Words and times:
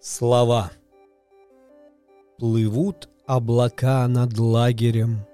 Слова 0.00 0.70
Плывут 2.38 3.08
облака 3.26 4.06
над 4.06 4.38
лагерем, 4.38 5.26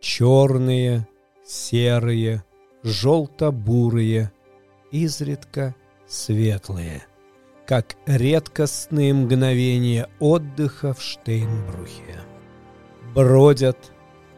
Черные, 0.00 1.08
серые, 1.44 2.44
желто-бурые, 2.84 4.30
Изредка 4.92 5.74
светлые, 6.06 7.04
Как 7.66 7.96
редкостные 8.06 9.12
мгновения 9.12 10.08
отдыха 10.20 10.94
в 10.94 11.02
Штейнбрухе. 11.02 12.20
Бродят, 13.16 13.90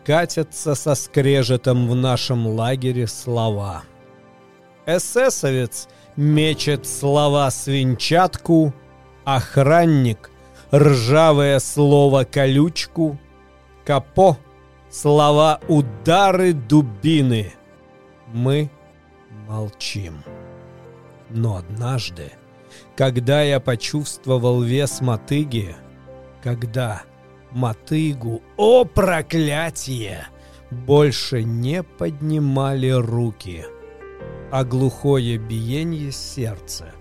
катятся 0.02 0.74
со 0.74 0.94
скрежетом 0.94 1.88
в 1.90 1.94
нашем 1.94 2.46
лагере 2.46 3.06
слова. 3.06 3.84
Эсэсовец 4.86 5.88
мечет 6.16 6.86
слова 6.86 7.50
свинчатку— 7.50 8.72
Охранник, 9.24 10.30
ржавое 10.72 11.58
слово 11.58 12.24
колючку, 12.24 13.18
Капо, 13.84 14.38
слова 14.90 15.60
удары 15.68 16.52
дубины. 16.52 17.52
Мы 18.32 18.70
молчим. 19.46 20.22
Но 21.30 21.56
однажды, 21.56 22.32
когда 22.96 23.42
я 23.42 23.60
почувствовал 23.60 24.62
вес 24.62 25.00
мотыги, 25.00 25.74
когда 26.42 27.02
мотыгу, 27.50 28.42
о 28.56 28.84
проклятие, 28.84 30.26
больше 30.70 31.44
не 31.44 31.82
поднимали 31.82 32.90
руки, 32.90 33.64
а 34.50 34.64
глухое 34.64 35.38
биение 35.38 36.12
сердца 36.12 36.92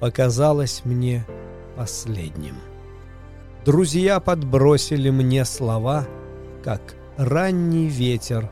показалось 0.00 0.82
мне 0.84 1.26
последним. 1.78 2.56
Друзья 3.64 4.18
подбросили 4.18 5.10
мне 5.10 5.44
слова, 5.44 6.06
как 6.64 6.96
ранний 7.16 7.86
ветер 7.86 8.50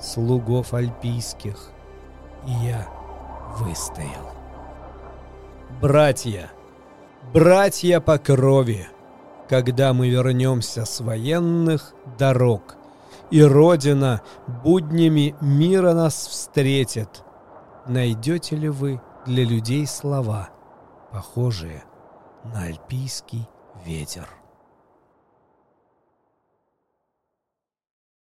слугов 0.00 0.74
альпийских, 0.74 1.70
и 2.44 2.50
я 2.66 2.88
выстоял. 3.58 4.34
Братья, 5.80 6.50
братья 7.32 8.00
по 8.00 8.18
крови, 8.18 8.88
когда 9.48 9.92
мы 9.92 10.08
вернемся 10.08 10.86
с 10.86 11.00
военных 11.00 11.94
дорог, 12.18 12.76
и 13.30 13.42
Родина 13.42 14.22
буднями 14.64 15.36
мира 15.40 15.92
нас 15.92 16.26
встретит, 16.26 17.22
найдете 17.86 18.56
ли 18.56 18.68
вы 18.68 19.00
для 19.24 19.44
людей 19.44 19.86
слова, 19.86 20.48
похожие 21.12 21.84
на 21.84 21.95
альпийский 22.54 23.48
ветер. 23.84 24.28